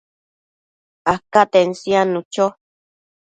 [1.13, 2.45] acaten siadnu cho